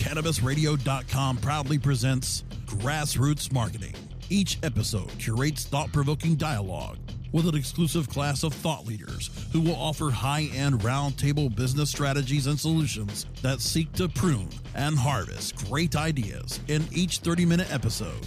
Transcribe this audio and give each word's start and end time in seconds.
CannabisRadio.com 0.00 1.36
proudly 1.36 1.78
presents 1.78 2.42
Grassroots 2.64 3.52
Marketing. 3.52 3.94
Each 4.30 4.58
episode 4.62 5.10
curates 5.18 5.66
thought 5.66 5.92
provoking 5.92 6.36
dialogue 6.36 6.96
with 7.32 7.46
an 7.46 7.54
exclusive 7.54 8.08
class 8.08 8.42
of 8.42 8.54
thought 8.54 8.86
leaders 8.86 9.30
who 9.52 9.60
will 9.60 9.76
offer 9.76 10.10
high 10.10 10.48
end 10.54 10.80
roundtable 10.80 11.54
business 11.54 11.90
strategies 11.90 12.46
and 12.46 12.58
solutions 12.58 13.26
that 13.42 13.60
seek 13.60 13.92
to 13.92 14.08
prune 14.08 14.48
and 14.74 14.96
harvest 14.96 15.68
great 15.68 15.94
ideas 15.94 16.60
in 16.68 16.88
each 16.90 17.18
30 17.18 17.44
minute 17.44 17.70
episode. 17.70 18.24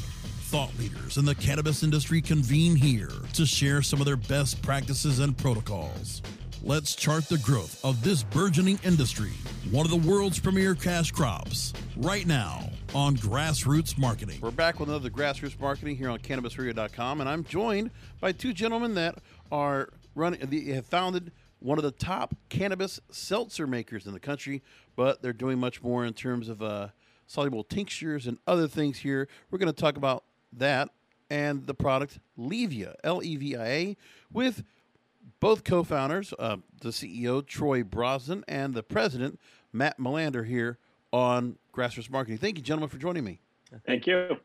Thought 0.52 0.78
leaders 0.78 1.18
in 1.18 1.26
the 1.26 1.36
cannabis 1.36 1.82
industry 1.82 2.22
convene 2.22 2.76
here 2.76 3.10
to 3.34 3.48
share 3.48 3.82
some 3.82 4.00
of 4.00 4.06
their 4.06 4.16
best 4.16 4.62
practices 4.62 5.18
and 5.20 5.36
protocols. 5.36 6.22
Let's 6.66 6.96
chart 6.96 7.28
the 7.28 7.40
growth 7.40 7.84
of 7.84 8.02
this 8.06 8.24
burgeoning 8.24 8.80
industry, 8.86 9.32
one 9.70 9.86
of 9.86 9.92
the 9.92 10.10
world's 10.10 10.40
premier 10.40 10.76
cash 10.76 11.12
crops, 11.12 11.74
right 11.98 12.26
now 12.26 12.70
on 12.96 13.18
Grassroots 13.18 13.98
Marketing. 13.98 14.40
We're 14.42 14.52
back 14.52 14.80
with 14.80 14.88
another 14.88 15.10
Grassroots 15.10 15.60
Marketing 15.60 15.98
here 15.98 16.10
on 16.10 16.20
CannabisRadio.com, 16.20 17.20
and 17.20 17.30
I'm 17.30 17.44
joined 17.44 17.92
by 18.22 18.32
two 18.32 18.54
gentlemen 18.54 18.94
that 18.94 19.16
are 19.52 19.90
running, 20.16 20.40
they 20.40 20.72
have 20.72 20.86
founded 20.86 21.34
one 21.60 21.78
of 21.78 21.84
the 21.84 21.92
top 21.92 22.34
cannabis 22.48 23.02
seltzer 23.12 23.68
makers 23.68 24.08
in 24.08 24.14
the 24.14 24.20
country, 24.22 24.64
but 24.96 25.22
they're 25.22 25.34
doing 25.34 25.60
much 25.60 25.84
more 25.84 26.06
in 26.06 26.14
terms 26.14 26.48
of 26.48 26.62
uh, 26.62 26.88
soluble 27.28 27.66
tinctures 27.66 28.26
and 28.26 28.38
other 28.48 28.70
things 28.70 29.00
here. 29.00 29.28
We're 29.52 29.60
going 29.60 29.74
to 29.74 29.82
talk 29.82 29.98
about 29.98 30.24
that 30.54 30.92
and 31.30 31.68
the 31.68 31.74
product 31.74 32.20
Levia, 32.40 32.96
L 33.04 33.22
E 33.22 33.36
V 33.36 33.58
I 33.58 33.66
A, 33.66 33.98
with 34.32 34.64
both 35.44 35.66
co-founders, 35.66 36.34
uh, 36.40 36.56
the 36.80 36.88
CEO 36.88 37.46
Troy 37.46 37.84
Brosnan 37.84 38.46
and 38.48 38.74
the 38.74 38.82
president 38.82 39.42
Matt 39.74 40.00
Melander 40.00 40.48
here 40.48 40.78
on 41.12 41.58
Grassroots 41.76 42.10
Marketing. 42.10 42.38
Thank 42.38 42.58
you, 42.58 42.64
gentlemen, 42.64 42.88
for 42.88 42.98
joining 42.98 43.26
me. 43.26 43.42
Thank 43.86 44.08
you. 44.08 44.38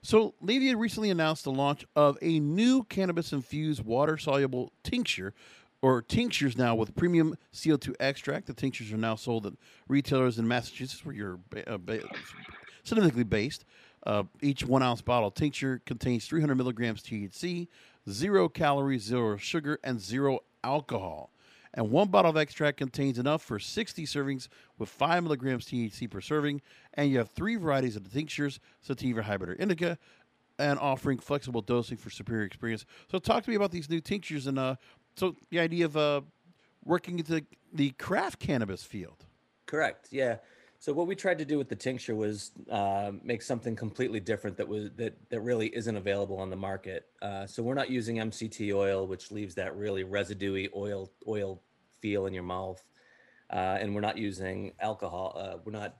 So, 0.00 0.32
Levia 0.42 0.78
recently 0.78 1.10
announced 1.10 1.44
the 1.44 1.52
launch 1.52 1.84
of 1.94 2.16
a 2.22 2.40
new 2.40 2.84
cannabis-infused 2.84 3.84
water-soluble 3.84 4.72
tincture, 4.82 5.34
or 5.82 6.00
tinctures 6.00 6.56
now 6.56 6.74
with 6.74 6.96
premium 6.96 7.36
CO2 7.52 7.94
extract. 8.00 8.46
The 8.46 8.54
tinctures 8.54 8.92
are 8.92 8.96
now 8.96 9.14
sold 9.14 9.44
at 9.44 9.52
retailers 9.88 10.38
in 10.38 10.48
Massachusetts, 10.48 11.04
where 11.04 11.14
you're 11.14 11.38
uh, 11.66 11.76
significantly 12.82 13.24
based. 13.24 13.66
Uh, 14.06 14.24
each 14.40 14.64
one 14.64 14.82
ounce 14.82 15.02
bottle 15.02 15.30
tincture 15.30 15.82
contains 15.84 16.26
300 16.26 16.54
milligrams 16.54 17.02
THC, 17.02 17.68
zero 18.08 18.48
calories, 18.48 19.02
zero 19.02 19.36
sugar, 19.36 19.78
and 19.82 20.00
zero 20.00 20.40
alcohol. 20.62 21.30
And 21.74 21.90
one 21.90 22.08
bottle 22.08 22.30
of 22.30 22.36
extract 22.36 22.78
contains 22.78 23.18
enough 23.18 23.42
for 23.42 23.58
60 23.58 24.06
servings 24.06 24.48
with 24.78 24.88
5 24.88 25.24
milligrams 25.24 25.66
THC 25.66 26.08
per 26.08 26.20
serving. 26.20 26.62
And 26.94 27.10
you 27.10 27.18
have 27.18 27.30
three 27.30 27.56
varieties 27.56 27.96
of 27.96 28.04
the 28.04 28.10
tinctures 28.10 28.60
sativa, 28.80 29.22
hybrid, 29.22 29.50
or 29.50 29.54
indica, 29.54 29.98
and 30.58 30.78
offering 30.78 31.18
flexible 31.18 31.62
dosing 31.62 31.96
for 31.96 32.10
superior 32.10 32.44
experience. 32.44 32.86
So, 33.10 33.18
talk 33.18 33.42
to 33.42 33.50
me 33.50 33.56
about 33.56 33.72
these 33.72 33.90
new 33.90 34.00
tinctures 34.00 34.46
and 34.46 34.56
uh, 34.56 34.76
so 35.16 35.34
the 35.50 35.58
idea 35.60 35.84
of 35.84 35.96
uh, 35.96 36.20
working 36.84 37.18
into 37.18 37.44
the 37.72 37.90
craft 37.90 38.38
cannabis 38.38 38.84
field. 38.84 39.24
Correct. 39.66 40.08
Yeah. 40.10 40.36
So 40.84 40.92
what 40.92 41.06
we 41.06 41.14
tried 41.16 41.38
to 41.38 41.46
do 41.46 41.56
with 41.56 41.70
the 41.70 41.76
tincture 41.76 42.14
was 42.14 42.50
uh, 42.70 43.12
make 43.22 43.40
something 43.40 43.74
completely 43.74 44.20
different 44.20 44.54
that 44.58 44.68
was 44.68 44.90
that 44.96 45.14
that 45.30 45.40
really 45.40 45.74
isn't 45.74 45.96
available 45.96 46.36
on 46.36 46.50
the 46.50 46.56
market. 46.56 47.06
Uh, 47.22 47.46
so 47.46 47.62
we're 47.62 47.72
not 47.72 47.88
using 47.88 48.16
MCT 48.16 48.70
oil, 48.74 49.06
which 49.06 49.30
leaves 49.30 49.54
that 49.54 49.74
really 49.74 50.04
residuey 50.04 50.68
oil 50.76 51.10
oil 51.26 51.62
feel 52.02 52.26
in 52.26 52.34
your 52.34 52.42
mouth, 52.42 52.84
uh, 53.50 53.78
and 53.80 53.94
we're 53.94 54.02
not 54.02 54.18
using 54.18 54.72
alcohol. 54.78 55.34
Uh, 55.34 55.56
we're 55.64 55.72
not 55.72 55.96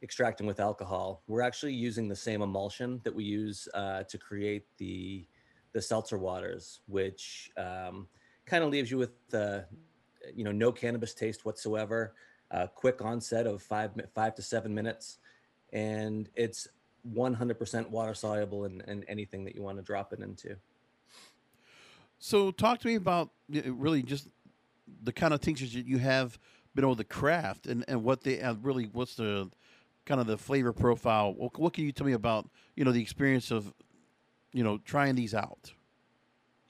extracting 0.00 0.46
with 0.46 0.60
alcohol. 0.60 1.24
We're 1.26 1.42
actually 1.42 1.74
using 1.74 2.06
the 2.06 2.14
same 2.14 2.40
emulsion 2.40 3.00
that 3.02 3.12
we 3.12 3.24
use 3.24 3.66
uh, 3.74 4.04
to 4.04 4.16
create 4.16 4.62
the 4.78 5.26
the 5.72 5.82
seltzer 5.82 6.18
waters, 6.18 6.82
which 6.86 7.50
um, 7.56 8.06
kind 8.46 8.62
of 8.62 8.70
leaves 8.70 8.92
you 8.92 8.98
with 8.98 9.10
you 10.32 10.44
know 10.44 10.52
no 10.52 10.70
cannabis 10.70 11.14
taste 11.14 11.44
whatsoever 11.44 12.14
uh, 12.50 12.66
quick 12.68 13.02
onset 13.02 13.46
of 13.46 13.62
five 13.62 13.92
five 14.14 14.34
to 14.34 14.42
seven 14.42 14.74
minutes, 14.74 15.18
and 15.72 16.28
it's 16.34 16.68
100% 17.08 17.88
water 17.90 18.14
soluble 18.14 18.64
in, 18.64 18.82
in 18.82 19.04
anything 19.04 19.44
that 19.44 19.54
you 19.54 19.62
want 19.62 19.78
to 19.78 19.82
drop 19.82 20.12
it 20.12 20.20
into. 20.20 20.56
So, 22.18 22.50
talk 22.50 22.80
to 22.80 22.86
me 22.86 22.96
about 22.96 23.30
really 23.48 24.02
just 24.02 24.28
the 25.02 25.12
kind 25.12 25.32
of 25.32 25.40
tinctures 25.40 25.72
that 25.72 25.86
you 25.86 25.98
have 25.98 26.38
been 26.74 26.84
able 26.84 26.96
to 26.96 27.04
craft, 27.04 27.66
and, 27.66 27.84
and 27.88 28.04
what 28.04 28.22
they 28.22 28.36
have 28.36 28.64
really 28.64 28.90
what's 28.92 29.14
the 29.14 29.50
kind 30.04 30.20
of 30.20 30.26
the 30.26 30.36
flavor 30.36 30.72
profile. 30.72 31.32
What, 31.34 31.58
what 31.58 31.72
can 31.72 31.84
you 31.84 31.92
tell 31.92 32.06
me 32.06 32.12
about 32.12 32.48
you 32.76 32.84
know 32.84 32.92
the 32.92 33.00
experience 33.00 33.50
of 33.50 33.72
you 34.52 34.62
know 34.62 34.78
trying 34.78 35.14
these 35.14 35.34
out? 35.34 35.72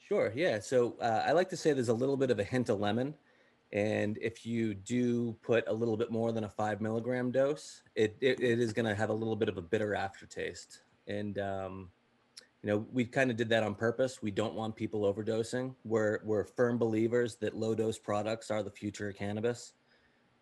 Sure. 0.07 0.31
Yeah. 0.35 0.59
So 0.59 0.95
uh, 1.01 1.23
I 1.25 1.31
like 1.31 1.49
to 1.49 1.57
say 1.57 1.73
there's 1.73 1.89
a 1.89 1.93
little 1.93 2.17
bit 2.17 2.31
of 2.31 2.39
a 2.39 2.43
hint 2.43 2.69
of 2.69 2.79
lemon 2.79 3.13
and 3.73 4.17
if 4.21 4.45
you 4.45 4.73
do 4.73 5.33
put 5.41 5.63
a 5.67 5.73
little 5.73 5.95
bit 5.95 6.11
more 6.11 6.31
than 6.31 6.43
a 6.43 6.49
five 6.49 6.81
milligram 6.81 7.31
dose, 7.31 7.83
it, 7.95 8.17
it, 8.19 8.41
it 8.41 8.59
is 8.59 8.73
going 8.73 8.85
to 8.85 8.95
have 8.95 9.09
a 9.09 9.13
little 9.13 9.35
bit 9.35 9.47
of 9.47 9.57
a 9.57 9.61
bitter 9.61 9.95
aftertaste. 9.95 10.81
And, 11.07 11.39
um, 11.39 11.89
you 12.61 12.69
know, 12.69 12.85
we 12.91 13.05
kind 13.05 13.31
of 13.31 13.37
did 13.37 13.47
that 13.49 13.63
on 13.63 13.73
purpose. 13.75 14.21
We 14.21 14.29
don't 14.29 14.55
want 14.55 14.75
people 14.75 15.01
overdosing. 15.01 15.73
We're, 15.85 16.19
we're 16.23 16.43
firm 16.43 16.77
believers 16.77 17.37
that 17.37 17.55
low 17.55 17.73
dose 17.73 17.97
products 17.97 18.51
are 18.51 18.61
the 18.61 18.69
future 18.69 19.09
of 19.09 19.15
cannabis. 19.15 19.73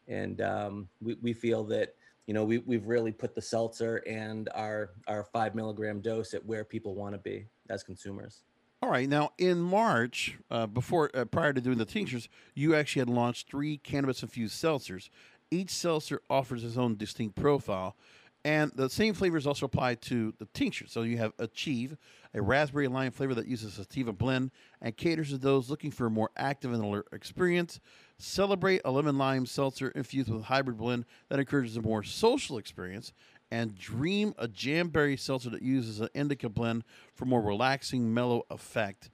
And 0.07 0.41
um, 0.41 0.89
we, 0.99 1.15
we 1.21 1.33
feel 1.33 1.63
that, 1.65 1.93
you 2.25 2.33
know, 2.33 2.43
we, 2.43 2.57
we've 2.59 2.87
really 2.87 3.11
put 3.11 3.35
the 3.35 3.41
seltzer 3.41 3.97
and 4.07 4.49
our, 4.55 4.91
our 5.07 5.23
five 5.23 5.53
milligram 5.53 6.01
dose 6.01 6.33
at 6.33 6.43
where 6.45 6.63
people 6.63 6.95
want 6.95 7.13
to 7.13 7.19
be 7.19 7.45
as 7.69 7.83
consumers. 7.83 8.41
All 8.81 8.89
right. 8.89 9.09
Now, 9.09 9.31
in 9.37 9.59
March, 9.59 10.37
uh, 10.49 10.65
before 10.65 11.11
uh, 11.13 11.25
prior 11.25 11.51
to 11.51 11.59
doing 11.59 11.77
the 11.77 11.85
tinctures, 11.85 12.29
you 12.55 12.75
actually 12.75 13.01
had 13.01 13.09
launched 13.09 13.49
three 13.49 13.77
cannabis 13.77 14.23
infused 14.23 14.55
seltzers. 14.55 15.09
Each 15.51 15.69
seltzer 15.69 16.21
offers 16.29 16.63
its 16.63 16.77
own 16.77 16.95
distinct 16.95 17.35
profile, 17.35 17.97
and 18.45 18.71
the 18.75 18.89
same 18.89 19.13
flavors 19.13 19.45
also 19.45 19.65
apply 19.65 19.95
to 19.95 20.33
the 20.39 20.45
tincture. 20.53 20.85
So 20.87 21.01
you 21.01 21.17
have 21.17 21.33
Achieve, 21.39 21.97
a 22.33 22.41
raspberry 22.41 22.87
lime 22.87 23.11
flavor 23.11 23.35
that 23.35 23.47
uses 23.47 23.77
a 23.77 23.83
sativa 23.83 24.13
blend 24.13 24.51
and 24.81 24.95
caters 24.95 25.31
to 25.31 25.37
those 25.37 25.69
looking 25.69 25.91
for 25.91 26.05
a 26.05 26.11
more 26.11 26.29
active 26.37 26.71
and 26.71 26.81
alert 26.81 27.07
experience. 27.11 27.81
Celebrate, 28.17 28.81
a 28.85 28.91
lemon 28.91 29.17
lime 29.17 29.45
seltzer 29.45 29.89
infused 29.89 30.29
with 30.29 30.43
a 30.43 30.45
hybrid 30.45 30.77
blend 30.77 31.03
that 31.27 31.39
encourages 31.39 31.75
a 31.75 31.81
more 31.81 32.03
social 32.03 32.57
experience 32.57 33.11
and 33.51 33.75
Dream, 33.77 34.33
a 34.37 34.47
jamberry 34.47 35.17
seltzer 35.17 35.49
that 35.49 35.61
uses 35.61 35.99
an 35.99 36.09
indica 36.13 36.49
blend 36.49 36.83
for 37.15 37.25
more 37.25 37.41
relaxing, 37.41 38.13
mellow 38.13 38.45
effect. 38.51 39.09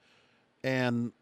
And 0.63 1.13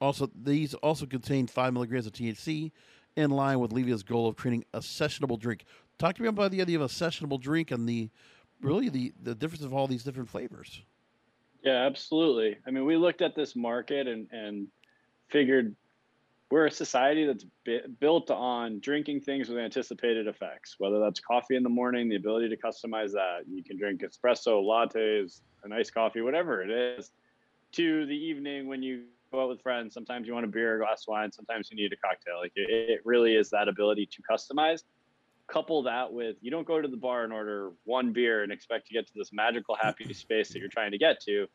also, 0.00 0.30
these 0.34 0.74
also 0.74 1.06
contain 1.06 1.46
five 1.46 1.72
milligrams 1.72 2.06
of 2.06 2.12
THC, 2.12 2.72
in 3.16 3.30
line 3.30 3.58
with 3.58 3.72
Levia's 3.72 4.02
goal 4.02 4.28
of 4.28 4.36
creating 4.36 4.64
a 4.72 4.78
sessionable 4.78 5.38
drink. 5.38 5.64
Talk 5.98 6.14
to 6.16 6.22
me 6.22 6.28
about 6.28 6.52
the 6.52 6.60
idea 6.60 6.76
of 6.76 6.82
a 6.82 6.88
sessionable 6.88 7.40
drink 7.40 7.70
and 7.70 7.88
the 7.88 8.10
really 8.60 8.88
the 8.88 9.12
the 9.22 9.34
difference 9.34 9.64
of 9.64 9.74
all 9.74 9.86
these 9.86 10.04
different 10.04 10.28
flavors. 10.28 10.82
Yeah, 11.64 11.84
absolutely. 11.86 12.56
I 12.66 12.70
mean, 12.70 12.84
we 12.84 12.96
looked 12.96 13.22
at 13.22 13.34
this 13.34 13.56
market 13.56 14.06
and 14.06 14.28
and 14.30 14.68
figured 15.30 15.74
we're 16.50 16.66
a 16.66 16.70
society 16.70 17.26
that's 17.26 17.44
built 18.00 18.30
on 18.30 18.80
drinking 18.80 19.20
things 19.20 19.48
with 19.48 19.58
anticipated 19.58 20.26
effects, 20.26 20.76
whether 20.78 20.98
that's 20.98 21.20
coffee 21.20 21.56
in 21.56 21.62
the 21.62 21.68
morning, 21.68 22.08
the 22.08 22.16
ability 22.16 22.48
to 22.48 22.56
customize 22.56 23.12
that. 23.12 23.40
You 23.46 23.62
can 23.62 23.76
drink 23.76 24.00
espresso, 24.00 24.62
lattes, 24.62 25.42
a 25.64 25.68
nice 25.68 25.90
coffee, 25.90 26.22
whatever 26.22 26.62
it 26.62 26.70
is, 26.70 27.10
to 27.72 28.06
the 28.06 28.16
evening 28.16 28.66
when 28.66 28.82
you 28.82 29.04
go 29.30 29.42
out 29.42 29.50
with 29.50 29.60
friends. 29.60 29.92
Sometimes 29.92 30.26
you 30.26 30.32
want 30.32 30.46
a 30.46 30.48
beer, 30.48 30.76
a 30.76 30.78
glass 30.78 31.02
of 31.02 31.08
wine, 31.08 31.30
sometimes 31.32 31.68
you 31.70 31.76
need 31.76 31.92
a 31.92 31.96
cocktail. 31.96 32.38
Like 32.40 32.52
it, 32.54 32.70
it 32.70 33.00
really 33.04 33.34
is 33.34 33.50
that 33.50 33.68
ability 33.68 34.06
to 34.06 34.22
customize. 34.22 34.84
Couple 35.48 35.82
that 35.82 36.12
with 36.12 36.36
you 36.40 36.50
don't 36.50 36.66
go 36.66 36.80
to 36.80 36.88
the 36.88 36.96
bar 36.96 37.24
and 37.24 37.32
order 37.32 37.72
one 37.84 38.12
beer 38.12 38.42
and 38.42 38.52
expect 38.52 38.86
to 38.86 38.94
get 38.94 39.06
to 39.06 39.12
this 39.16 39.32
magical 39.32 39.76
happy 39.80 40.12
space 40.14 40.50
that 40.50 40.60
you're 40.60 40.68
trying 40.68 40.92
to 40.92 40.98
get 40.98 41.20
to 41.22 41.46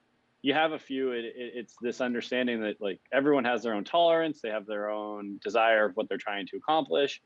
you 0.43 0.53
have 0.53 0.73
a 0.73 0.79
few 0.79 1.11
it, 1.11 1.25
it, 1.25 1.33
it's 1.55 1.75
this 1.81 2.01
understanding 2.01 2.61
that 2.61 2.79
like 2.79 2.99
everyone 3.11 3.45
has 3.45 3.63
their 3.63 3.73
own 3.73 3.83
tolerance 3.83 4.41
they 4.41 4.49
have 4.49 4.67
their 4.67 4.89
own 4.89 5.39
desire 5.43 5.85
of 5.85 5.95
what 5.95 6.07
they're 6.07 6.17
trying 6.17 6.45
to 6.45 6.57
accomplish 6.57 7.21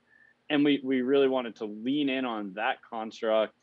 and 0.50 0.64
we 0.64 0.80
we 0.84 1.02
really 1.02 1.28
wanted 1.28 1.56
to 1.56 1.66
lean 1.66 2.08
in 2.10 2.24
on 2.24 2.54
that 2.56 2.78
construct 2.90 3.54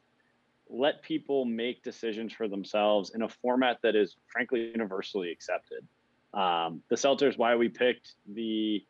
let 0.69 1.03
people 1.03 1.45
make 1.45 1.83
decisions 1.83 2.33
for 2.33 2.49
themselves 2.49 3.11
in 3.15 3.23
a 3.23 3.29
format 3.29 3.79
that 3.83 3.95
is 3.95 4.17
frankly 4.27 4.71
universally 4.73 5.31
accepted. 5.31 5.87
Um, 6.33 6.83
the 6.89 6.97
seltzer 6.97 7.29
is 7.29 7.37
why 7.39 7.55
we 7.55 7.69
picked 7.69 8.15
the 8.33 8.85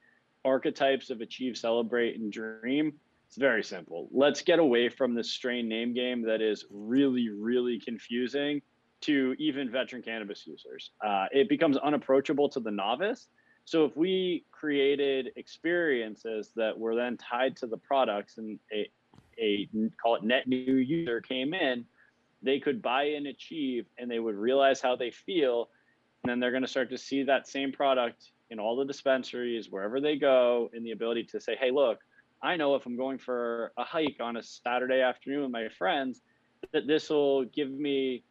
archetypes 0.45 1.11
of 1.11 1.21
achieve 1.21 1.57
celebrate 1.57 2.19
and 2.19 2.33
dream 2.33 2.93
it's 3.27 3.39
very 3.39 3.65
simple. 3.65 4.09
Let's 4.13 4.43
get 4.43 4.61
away 4.61 4.91
from 4.91 5.15
this 5.15 5.31
strain 5.31 5.67
name 5.69 5.93
game 5.95 6.23
that 6.23 6.41
is 6.41 6.67
really 6.71 7.31
really 7.31 7.81
confusing 7.81 8.63
to 9.05 9.35
even 9.39 9.71
veteran 9.71 10.03
cannabis 10.03 10.47
users 10.47 10.91
uh, 11.05 11.27
it 11.33 11.49
becomes 11.49 11.77
unapproachable 11.79 12.49
to 12.49 12.61
the 12.61 12.71
novice 12.71 13.29
so 13.65 13.85
if 13.85 13.97
we 13.97 14.45
created 14.53 15.31
experiences 15.37 16.51
that 16.57 16.79
were 16.79 16.95
then 16.95 17.17
tied 17.17 17.57
to 17.59 17.67
the 17.67 17.79
products 17.79 18.37
and 18.37 18.59
a, 18.73 18.91
a 19.39 19.69
call 20.01 20.17
it 20.17 20.23
net 20.23 20.47
new 20.47 20.75
user 20.75 21.21
came 21.21 21.55
in, 21.55 21.87
they 22.43 22.61
could 22.61 22.83
buy 22.83 23.05
and 23.05 23.27
achieve 23.27 23.87
and 23.97 24.11
they 24.11 24.19
would 24.19 24.35
realize 24.35 24.83
how 24.83 24.97
they 24.97 25.11
feel. 25.11 25.71
And 26.23 26.31
then 26.31 26.41
they're 26.41 26.51
going 26.51 26.63
to 26.63 26.69
start 26.69 26.91
to 26.91 26.99
see 26.99 27.23
that 27.23 27.49
same 27.49 27.73
product 27.73 28.33
in 28.51 28.61
all 28.61 28.77
the 28.77 28.85
dispensaries, 28.85 29.71
wherever 29.71 29.99
they 30.01 30.17
go, 30.17 30.71
and 30.75 30.85
the 30.85 30.93
ability 30.93 31.25
to 31.25 31.41
say, 31.41 31.57
hey, 31.59 31.71
look, 31.71 32.01
I 32.43 32.57
know 32.57 32.75
if 32.75 32.85
I'm 32.85 32.97
going 32.97 33.17
for 33.17 33.73
a 33.79 33.85
hike 33.85 34.19
on 34.21 34.37
a 34.37 34.43
Saturday 34.43 35.01
afternoon 35.01 35.43
with 35.43 35.51
my 35.51 35.69
friends, 35.71 36.21
that 36.73 36.87
this 36.87 37.09
will 37.09 37.47
give 37.47 37.71
me 37.71 38.25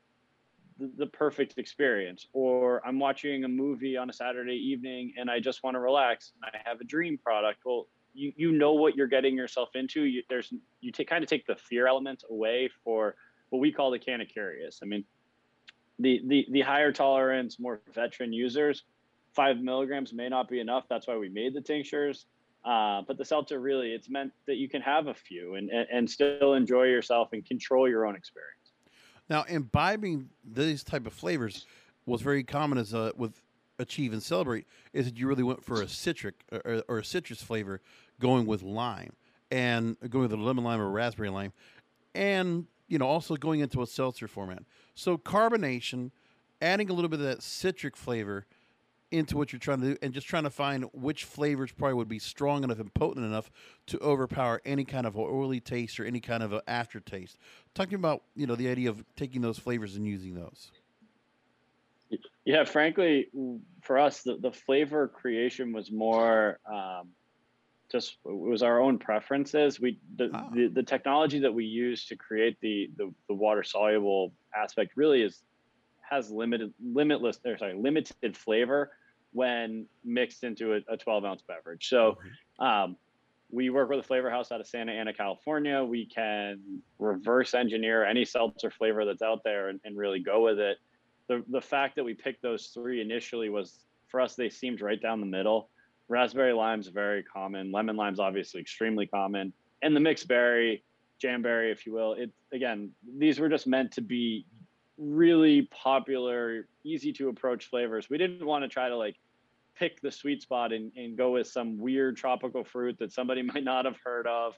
the, 0.79 1.07
perfect 1.07 1.57
experience. 1.57 2.27
Or 2.33 2.85
i'm 2.85 2.99
watching 2.99 3.43
a 3.43 3.47
movie 3.47 3.97
on 3.97 4.09
a 4.09 4.13
saturday 4.13 4.55
evening 4.55 5.13
and 5.17 5.29
i 5.29 5.39
just 5.39 5.63
want 5.63 5.75
to 5.75 5.79
relax 5.79 6.33
and 6.35 6.51
i 6.53 6.69
have 6.69 6.81
a 6.81 6.83
dream 6.83 7.17
product. 7.17 7.59
Well 7.65 7.87
you, 8.15 8.31
you 8.35 8.51
know 8.51 8.73
what 8.73 8.95
you're 8.95 9.07
getting 9.07 9.35
yourself 9.35 9.69
into. 9.73 10.03
You, 10.03 10.21
there's 10.29 10.53
you 10.81 10.91
take 10.91 11.09
kind 11.09 11.23
of 11.23 11.29
take 11.29 11.47
the 11.47 11.55
fear 11.55 11.87
element 11.87 12.23
away 12.29 12.69
for 12.83 13.15
what 13.49 13.59
we 13.59 13.71
call 13.71 13.91
the 13.91 13.99
canna-curious. 13.99 14.79
I 14.83 14.85
mean 14.85 15.03
the 15.99 16.21
the 16.27 16.47
the 16.51 16.61
higher 16.61 16.91
tolerance 16.91 17.59
more 17.59 17.81
veteran 17.93 18.33
users 18.33 18.83
five 19.33 19.59
milligrams 19.59 20.13
may 20.13 20.29
not 20.29 20.47
be 20.47 20.59
enough. 20.59 20.85
That's 20.89 21.07
why 21.07 21.17
we 21.17 21.29
made 21.29 21.53
the 21.53 21.61
tinctures. 21.61 22.25
Uh, 22.63 23.01
but 23.07 23.17
the 23.17 23.25
seltzer 23.25 23.59
really 23.59 23.91
it's 23.91 24.09
meant 24.09 24.31
that 24.47 24.55
you 24.55 24.69
can 24.69 24.81
have 24.81 25.07
a 25.07 25.13
few 25.13 25.55
and, 25.55 25.69
and, 25.69 25.85
and 25.91 26.09
still 26.09 26.53
enjoy 26.53 26.83
yourself 26.83 27.33
and 27.33 27.45
control 27.45 27.89
your 27.89 28.05
own 28.05 28.15
experience 28.15 28.62
now, 29.33 29.45
imbibing 29.49 30.29
these 30.45 30.83
type 30.83 31.07
of 31.07 31.13
flavors 31.13 31.65
was 32.05 32.21
very 32.21 32.43
common 32.43 32.77
as 32.77 32.93
a, 32.93 33.11
with 33.17 33.41
Achieve 33.79 34.13
and 34.13 34.21
Celebrate 34.21 34.67
is 34.93 35.05
that 35.05 35.17
you 35.17 35.27
really 35.27 35.41
went 35.41 35.65
for 35.65 35.81
a 35.81 35.87
citric 35.87 36.35
or, 36.51 36.83
or, 36.87 36.99
a 36.99 37.03
citrus 37.03 37.41
flavor 37.41 37.81
going 38.19 38.45
with 38.45 38.61
lime 38.61 39.13
and 39.49 39.97
going 40.07 40.21
with 40.29 40.33
a 40.33 40.37
lemon 40.37 40.63
lime 40.63 40.79
or 40.79 40.87
raspberry 40.87 41.31
lime 41.31 41.51
and 42.13 42.67
you 42.87 42.99
know 42.99 43.07
also 43.07 43.35
going 43.35 43.61
into 43.61 43.81
a 43.81 43.87
seltzer 43.87 44.27
format. 44.27 44.61
So 44.93 45.17
carbonation, 45.17 46.11
adding 46.61 46.91
a 46.91 46.93
little 46.93 47.09
bit 47.09 47.19
of 47.19 47.25
that 47.25 47.41
citric 47.41 47.97
flavor 47.97 48.45
into 49.13 49.37
what 49.37 49.53
you're 49.53 49.59
trying 49.59 49.79
to 49.79 49.91
do 49.91 49.97
and 50.01 50.11
just 50.11 50.27
trying 50.27 50.43
to 50.43 50.49
find 50.49 50.85
which 50.91 51.23
flavors 51.25 51.71
probably 51.71 51.93
would 51.93 52.09
be 52.09 52.19
strong 52.19 52.63
enough 52.63 52.79
and 52.79 52.91
potent 52.93 53.25
enough 53.25 53.51
to 53.85 53.99
overpower 53.99 54.59
any 54.65 54.83
kind 54.83 55.05
of 55.05 55.17
oily 55.17 55.59
taste 55.59 55.99
or 55.99 56.05
any 56.05 56.19
kind 56.19 56.41
of 56.41 56.59
aftertaste. 56.67 57.37
Talking 57.75 57.95
about, 57.95 58.23
you 58.35 58.47
know, 58.47 58.55
the 58.55 58.67
idea 58.67 58.89
of 58.89 59.05
taking 59.15 59.41
those 59.41 59.59
flavors 59.59 59.95
and 59.95 60.05
using 60.05 60.33
those. 60.33 60.71
Yeah, 62.43 62.63
frankly, 62.63 63.29
for 63.81 63.97
us, 63.97 64.23
the, 64.23 64.37
the 64.37 64.51
flavor 64.51 65.07
creation 65.07 65.71
was 65.71 65.91
more 65.91 66.59
um, 66.71 67.09
just 67.91 68.17
it 68.25 68.35
was 68.35 68.63
our 68.63 68.81
own 68.81 68.97
preferences. 68.97 69.79
We 69.79 69.99
the, 70.15 70.31
oh. 70.33 70.49
the, 70.53 70.67
the 70.67 70.83
technology 70.83 71.39
that 71.39 71.53
we 71.53 71.65
use 71.65 72.05
to 72.07 72.15
create 72.15 72.59
the 72.59 72.89
the, 72.97 73.13
the 73.27 73.33
water 73.33 73.63
soluble 73.63 74.33
aspect 74.55 74.97
really 74.97 75.21
is 75.21 75.43
has 76.01 76.29
limited 76.29 76.73
limitless 76.83 77.39
or 77.45 77.57
sorry 77.57 77.75
limited 77.75 78.35
flavor 78.35 78.91
when 79.33 79.85
mixed 80.05 80.43
into 80.43 80.73
a, 80.73 80.79
a 80.93 80.97
12 80.97 81.25
ounce 81.25 81.41
beverage. 81.41 81.89
So 81.89 82.17
um, 82.59 82.95
we 83.51 83.69
work 83.69 83.89
with 83.89 83.99
a 83.99 84.03
flavor 84.03 84.29
house 84.29 84.51
out 84.51 84.61
of 84.61 84.67
Santa 84.67 84.91
Ana, 84.91 85.13
California. 85.13 85.83
We 85.83 86.05
can 86.05 86.81
reverse 86.97 87.53
engineer 87.53 88.03
any 88.03 88.25
seltzer 88.25 88.71
flavor 88.71 89.05
that's 89.05 89.21
out 89.21 89.43
there 89.43 89.69
and, 89.69 89.79
and 89.83 89.97
really 89.97 90.19
go 90.19 90.43
with 90.43 90.59
it. 90.59 90.77
The, 91.27 91.43
the 91.49 91.61
fact 91.61 91.95
that 91.95 92.03
we 92.03 92.13
picked 92.13 92.41
those 92.41 92.67
three 92.67 93.01
initially 93.01 93.49
was 93.49 93.85
for 94.07 94.21
us, 94.21 94.35
they 94.35 94.49
seemed 94.49 94.81
right 94.81 95.01
down 95.01 95.19
the 95.19 95.27
middle. 95.27 95.69
Raspberry 96.07 96.53
lime's 96.53 96.87
very 96.87 97.23
common. 97.23 97.71
Lemon 97.71 97.95
lime's 97.95 98.19
obviously 98.19 98.59
extremely 98.59 99.07
common. 99.07 99.53
And 99.81 99.95
the 99.95 99.99
mixed 99.99 100.27
berry, 100.27 100.83
jamberry, 101.19 101.71
if 101.71 101.85
you 101.85 101.93
will, 101.93 102.13
it 102.13 102.31
again, 102.51 102.91
these 103.17 103.39
were 103.39 103.49
just 103.49 103.67
meant 103.67 103.91
to 103.93 104.01
be 104.01 104.45
really 104.97 105.63
popular, 105.71 106.67
easy 106.83 107.11
to 107.13 107.29
approach 107.29 107.65
flavors. 107.65 108.09
We 108.09 108.17
didn't 108.17 108.45
want 108.45 108.63
to 108.63 108.67
try 108.67 108.89
to 108.89 108.97
like 108.97 109.15
pick 109.75 110.01
the 110.01 110.11
sweet 110.11 110.41
spot 110.41 110.71
and, 110.71 110.91
and 110.95 111.17
go 111.17 111.31
with 111.31 111.47
some 111.47 111.77
weird 111.77 112.17
tropical 112.17 112.63
fruit 112.63 112.97
that 112.99 113.11
somebody 113.11 113.41
might 113.53 113.63
not 113.63 113.85
have 113.85 113.97
heard 114.03 114.27
of. 114.27 114.57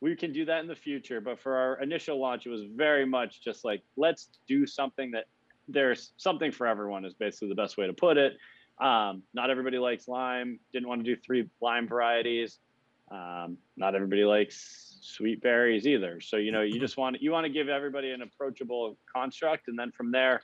We 0.00 0.14
can 0.14 0.32
do 0.32 0.44
that 0.44 0.60
in 0.60 0.66
the 0.66 0.76
future, 0.76 1.20
but 1.20 1.40
for 1.40 1.56
our 1.56 1.80
initial 1.80 2.20
launch, 2.20 2.46
it 2.46 2.50
was 2.50 2.64
very 2.74 3.06
much 3.06 3.42
just 3.42 3.64
like, 3.64 3.82
let's 3.96 4.28
do 4.46 4.66
something 4.66 5.10
that 5.12 5.24
there's 5.68 6.12
something 6.16 6.52
for 6.52 6.66
everyone, 6.66 7.04
is 7.04 7.14
basically 7.14 7.48
the 7.48 7.54
best 7.54 7.78
way 7.78 7.86
to 7.86 7.92
put 7.92 8.18
it. 8.18 8.34
Um, 8.78 9.22
not 9.32 9.48
everybody 9.48 9.78
likes 9.78 10.06
lime, 10.06 10.60
didn't 10.72 10.88
want 10.88 11.02
to 11.02 11.14
do 11.14 11.20
three 11.20 11.48
lime 11.62 11.88
varieties. 11.88 12.58
Um, 13.10 13.58
not 13.76 13.94
everybody 13.94 14.24
likes 14.24 14.98
sweet 15.00 15.40
berries 15.40 15.86
either. 15.86 16.20
So, 16.20 16.36
you 16.36 16.50
know, 16.50 16.62
you 16.62 16.80
just 16.80 16.96
want 16.96 17.20
you 17.22 17.30
want 17.30 17.44
to 17.44 17.52
give 17.52 17.68
everybody 17.68 18.10
an 18.10 18.22
approachable 18.22 18.98
construct. 19.12 19.68
And 19.68 19.78
then 19.78 19.92
from 19.92 20.10
there, 20.10 20.42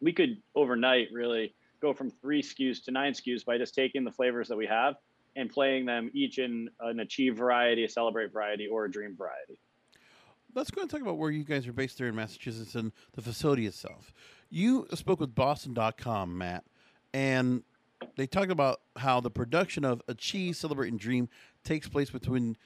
we 0.00 0.12
could 0.12 0.38
overnight 0.54 1.08
really 1.12 1.54
go 1.80 1.92
from 1.92 2.10
three 2.10 2.42
SKUs 2.42 2.82
to 2.84 2.90
nine 2.90 3.12
SKUs 3.12 3.44
by 3.44 3.58
just 3.58 3.74
taking 3.74 4.04
the 4.04 4.10
flavors 4.10 4.48
that 4.48 4.56
we 4.56 4.66
have 4.66 4.94
and 5.36 5.50
playing 5.50 5.84
them 5.84 6.10
each 6.14 6.38
in 6.38 6.68
an 6.80 7.00
achieve 7.00 7.36
variety, 7.36 7.84
a 7.84 7.88
celebrate 7.88 8.32
variety, 8.32 8.66
or 8.66 8.86
a 8.86 8.90
dream 8.90 9.16
variety. 9.16 9.58
Let's 10.54 10.70
go 10.70 10.82
and 10.82 10.88
talk 10.88 11.00
about 11.00 11.18
where 11.18 11.30
you 11.30 11.42
guys 11.42 11.66
are 11.66 11.72
based 11.72 11.98
there 11.98 12.06
in 12.06 12.14
Massachusetts 12.14 12.76
and 12.76 12.92
the 13.12 13.22
facility 13.22 13.66
itself. 13.66 14.14
You 14.48 14.86
spoke 14.94 15.18
with 15.18 15.34
Boston.com, 15.34 16.38
Matt, 16.38 16.64
and 17.12 17.64
they 18.16 18.26
talked 18.26 18.52
about 18.52 18.80
how 18.96 19.20
the 19.20 19.30
production 19.30 19.84
of 19.84 20.00
Achieve, 20.06 20.56
Celebrate, 20.56 20.88
and 20.88 21.00
Dream 21.00 21.28
takes 21.64 21.88
place 21.88 22.10
between 22.10 22.56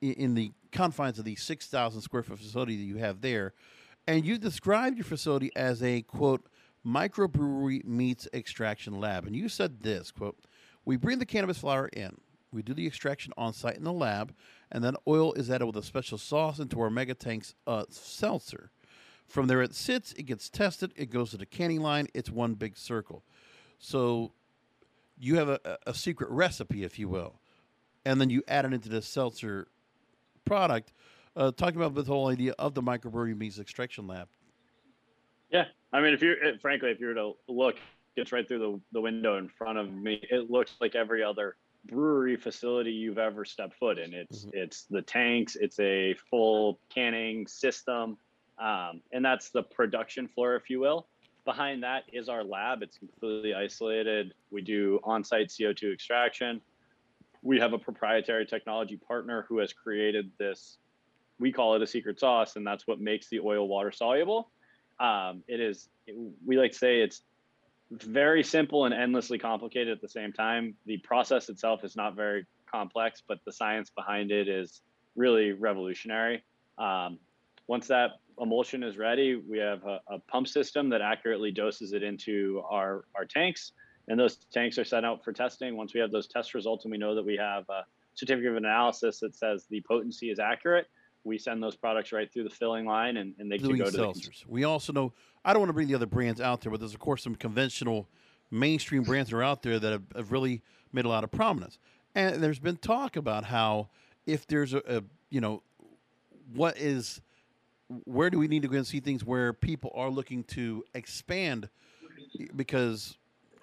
in 0.00 0.34
the 0.34 0.52
confines 0.70 1.18
of 1.18 1.24
the 1.24 1.36
6,000 1.36 2.00
square 2.00 2.22
foot 2.22 2.38
facility 2.38 2.76
that 2.76 2.82
you 2.82 2.96
have 2.96 3.20
there. 3.20 3.54
And 4.06 4.24
you 4.24 4.36
described 4.36 4.96
your 4.96 5.04
facility 5.04 5.50
as 5.56 5.82
a 5.82 6.02
quote 6.02 6.46
microbrewery 6.86 7.84
meets 7.84 8.28
extraction 8.34 9.00
lab. 9.00 9.26
And 9.26 9.34
you 9.34 9.48
said 9.48 9.80
this 9.80 10.10
quote, 10.10 10.38
we 10.84 10.96
bring 10.96 11.18
the 11.18 11.26
cannabis 11.26 11.58
flower 11.58 11.88
in. 11.88 12.18
We 12.52 12.62
do 12.62 12.74
the 12.74 12.86
extraction 12.86 13.32
on 13.36 13.52
site 13.52 13.76
in 13.76 13.84
the 13.84 13.92
lab, 13.92 14.32
and 14.70 14.84
then 14.84 14.94
oil 15.08 15.32
is 15.32 15.50
added 15.50 15.66
with 15.66 15.76
a 15.76 15.82
special 15.82 16.18
sauce 16.18 16.60
into 16.60 16.80
our 16.80 16.90
mega 16.90 17.14
tanks 17.14 17.54
uh, 17.66 17.84
seltzer. 17.90 18.70
From 19.26 19.48
there, 19.48 19.62
it 19.62 19.74
sits, 19.74 20.12
it 20.12 20.24
gets 20.24 20.48
tested, 20.48 20.92
it 20.94 21.10
goes 21.10 21.30
to 21.30 21.36
the 21.36 21.46
canning 21.46 21.80
line. 21.80 22.06
It's 22.14 22.30
one 22.30 22.54
big 22.54 22.76
circle. 22.76 23.24
So 23.78 24.32
you 25.18 25.36
have 25.36 25.48
a, 25.48 25.78
a 25.86 25.94
secret 25.94 26.30
recipe, 26.30 26.84
if 26.84 26.98
you 26.98 27.08
will, 27.08 27.40
and 28.04 28.20
then 28.20 28.30
you 28.30 28.42
add 28.48 28.64
it 28.64 28.72
into 28.72 28.88
the 28.88 29.02
seltzer 29.02 29.68
product. 30.44 30.92
Uh, 31.36 31.50
talking 31.50 31.76
about 31.80 31.94
the 31.94 32.04
whole 32.04 32.28
idea 32.28 32.54
of 32.58 32.74
the 32.74 32.82
microbrewery 32.82 33.36
means 33.36 33.58
extraction 33.58 34.06
lab. 34.06 34.28
Yeah, 35.50 35.64
I 35.92 36.00
mean, 36.00 36.14
if 36.14 36.22
you 36.22 36.36
frankly, 36.60 36.90
if 36.90 37.00
you 37.00 37.08
were 37.08 37.14
to 37.14 37.32
look, 37.48 37.76
it's 38.16 38.32
right 38.32 38.46
through 38.46 38.58
the, 38.58 38.80
the 38.92 39.00
window 39.00 39.36
in 39.38 39.48
front 39.48 39.78
of 39.78 39.92
me. 39.92 40.24
It 40.30 40.50
looks 40.50 40.74
like 40.80 40.94
every 40.94 41.22
other 41.22 41.56
brewery 41.86 42.36
facility 42.36 42.90
you've 42.90 43.18
ever 43.18 43.44
stepped 43.44 43.74
foot 43.74 43.98
in. 43.98 44.14
It's 44.14 44.46
mm-hmm. 44.46 44.58
it's 44.58 44.84
the 44.84 45.02
tanks. 45.02 45.56
It's 45.56 45.78
a 45.80 46.14
full 46.30 46.78
canning 46.88 47.46
system, 47.46 48.16
um, 48.58 49.00
and 49.12 49.24
that's 49.24 49.50
the 49.50 49.62
production 49.62 50.28
floor, 50.28 50.56
if 50.56 50.70
you 50.70 50.80
will. 50.80 51.06
Behind 51.44 51.82
that 51.82 52.04
is 52.12 52.28
our 52.28 52.42
lab. 52.42 52.82
It's 52.82 52.96
completely 52.96 53.54
isolated. 53.54 54.32
We 54.50 54.62
do 54.62 54.98
on-site 55.04 55.48
CO2 55.48 55.92
extraction. 55.92 56.60
We 57.44 57.60
have 57.60 57.74
a 57.74 57.78
proprietary 57.78 58.46
technology 58.46 58.96
partner 58.96 59.44
who 59.48 59.58
has 59.58 59.72
created 59.72 60.30
this. 60.38 60.78
We 61.38 61.52
call 61.52 61.74
it 61.76 61.82
a 61.82 61.86
secret 61.86 62.18
sauce, 62.18 62.56
and 62.56 62.66
that's 62.66 62.86
what 62.86 63.00
makes 63.00 63.28
the 63.28 63.40
oil 63.40 63.68
water 63.68 63.92
soluble. 63.92 64.50
Um, 64.98 65.44
it 65.46 65.60
is. 65.60 65.88
We 66.46 66.58
like 66.58 66.72
to 66.72 66.78
say 66.78 67.00
it's 67.00 67.22
very 67.90 68.42
simple 68.42 68.86
and 68.86 68.94
endlessly 68.94 69.38
complicated 69.38 69.92
at 69.92 70.00
the 70.00 70.08
same 70.08 70.32
time. 70.32 70.74
The 70.86 70.96
process 70.98 71.48
itself 71.48 71.84
is 71.84 71.94
not 71.94 72.16
very 72.16 72.46
complex, 72.70 73.22
but 73.26 73.38
the 73.44 73.52
science 73.52 73.90
behind 73.90 74.30
it 74.32 74.48
is 74.48 74.80
really 75.14 75.52
revolutionary. 75.52 76.42
Um, 76.78 77.18
once 77.66 77.86
that 77.88 78.12
emulsion 78.40 78.82
is 78.82 78.96
ready, 78.96 79.36
we 79.36 79.58
have 79.58 79.84
a, 79.84 80.00
a, 80.08 80.18
pump 80.18 80.48
system 80.48 80.88
that 80.90 81.00
accurately 81.00 81.50
doses 81.52 81.92
it 81.92 82.02
into 82.02 82.62
our, 82.68 83.04
our 83.14 83.24
tanks. 83.24 83.72
And 84.08 84.20
those 84.20 84.36
tanks 84.52 84.78
are 84.78 84.84
sent 84.84 85.06
out 85.06 85.24
for 85.24 85.32
testing. 85.32 85.76
Once 85.76 85.94
we 85.94 86.00
have 86.00 86.10
those 86.10 86.26
test 86.26 86.54
results 86.54 86.84
and 86.84 86.92
we 86.92 86.98
know 86.98 87.14
that 87.14 87.24
we 87.24 87.36
have 87.36 87.68
a, 87.68 87.84
certificate 88.14 88.50
of 88.50 88.56
analysis 88.56 89.20
that 89.20 89.34
says 89.34 89.66
the 89.70 89.80
potency 89.82 90.30
is 90.30 90.38
accurate, 90.38 90.88
we 91.24 91.38
send 91.38 91.62
those 91.62 91.76
products 91.76 92.12
right 92.12 92.32
through 92.32 92.44
the 92.44 92.50
filling 92.50 92.84
line 92.84 93.16
and, 93.16 93.34
and 93.38 93.50
they 93.50 93.58
can 93.58 93.76
go 93.76 93.84
to 93.84 93.90
seltzers. 93.90 94.44
The 94.44 94.48
we 94.48 94.64
also 94.64 94.92
know 94.92 95.12
I 95.44 95.52
don't 95.52 95.60
want 95.60 95.70
to 95.70 95.74
bring 95.74 95.88
the 95.88 95.94
other 95.94 96.06
brands 96.06 96.40
out 96.40 96.60
there, 96.60 96.70
but 96.70 96.80
there's 96.80 96.94
of 96.94 97.00
course 97.00 97.22
some 97.22 97.34
conventional 97.34 98.08
mainstream 98.50 99.02
brands 99.02 99.30
that 99.30 99.36
are 99.36 99.42
out 99.42 99.62
there 99.62 99.78
that 99.78 99.92
have, 99.92 100.02
have 100.14 100.32
really 100.32 100.62
made 100.92 101.04
a 101.04 101.08
lot 101.08 101.24
of 101.24 101.30
prominence. 101.30 101.78
And 102.14 102.42
there's 102.42 102.58
been 102.58 102.76
talk 102.76 103.16
about 103.16 103.44
how 103.44 103.88
if 104.26 104.46
there's 104.46 104.74
a, 104.74 104.82
a 104.86 105.02
you 105.30 105.40
know 105.40 105.62
what 106.52 106.76
is 106.76 107.20
where 108.04 108.30
do 108.30 108.38
we 108.38 108.48
need 108.48 108.62
to 108.62 108.68
go 108.68 108.76
and 108.76 108.86
see 108.86 109.00
things 109.00 109.24
where 109.24 109.52
people 109.52 109.92
are 109.94 110.10
looking 110.10 110.44
to 110.44 110.84
expand 110.94 111.68
because 112.54 113.16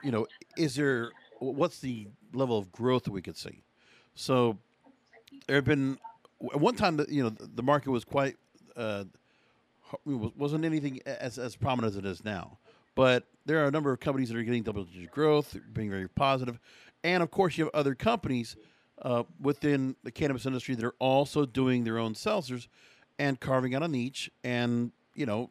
you 0.03 0.12
know 0.12 0.25
is 0.58 0.75
there 0.75 1.12
what's 1.39 1.79
the 1.79 2.08
level 2.34 2.58
of 2.58 2.72
growth 2.72 3.08
we 3.08 3.22
could 3.22 3.38
see 3.38 3.63
so 4.15 4.58
there 5.48 5.55
have 5.55 5.65
been 5.65 5.98
at 6.53 6.60
one 6.60 6.75
time 6.75 6.98
that 6.98 7.10
you 7.10 7.24
know 7.24 7.29
the 7.29 7.63
market 7.63 7.91
was 7.91 8.03
quite 8.03 8.38
uh, 8.75 9.03
wasn't 10.05 10.63
anything 10.63 11.00
as 11.05 11.38
as 11.38 11.55
prominent 11.55 11.93
as 11.93 11.98
it 11.98 12.05
is 12.05 12.24
now 12.24 12.58
but 12.96 13.25
there 13.46 13.63
are 13.63 13.67
a 13.67 13.72
number 13.72 13.91
of 13.91 14.00
companies 14.00 14.29
that 14.29 14.38
are 14.38 14.43
getting 14.43 14.63
double 14.63 14.84
digit 14.84 15.12
growth 15.12 15.58
being 15.74 15.89
very 15.89 16.08
positive 16.08 16.60
and 17.03 17.24
of 17.24 17.31
course 17.31 17.58
you 17.58 17.65
have 17.65 17.74
other 17.74 17.96
companies 17.96 18.55
uh, 19.01 19.24
within 19.39 19.96
the 20.03 20.12
cannabis 20.12 20.46
industry 20.46 20.75
that 20.75 20.86
are 20.86 20.96
also 21.00 21.46
doing 21.46 21.84
their 21.84 21.98
own 21.98 22.13
seltzers 22.13 22.67
and 23.20 23.39
carving 23.39 23.75
out 23.75 23.84
a 23.84 23.88
niche. 23.88 24.29
And 24.43 24.91
you 25.15 25.25
know, 25.25 25.50